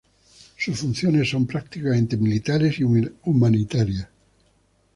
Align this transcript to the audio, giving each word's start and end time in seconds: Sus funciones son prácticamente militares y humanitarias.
Sus 0.57 0.79
funciones 0.79 1.29
son 1.29 1.45
prácticamente 1.45 2.17
militares 2.17 2.79
y 2.79 2.83
humanitarias. 2.83 4.07